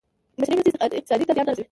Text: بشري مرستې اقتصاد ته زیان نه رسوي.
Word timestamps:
بشري 0.39 0.55
مرستې 0.57 0.79
اقتصاد 0.83 1.21
ته 1.27 1.33
زیان 1.35 1.45
نه 1.47 1.53
رسوي. 1.53 1.65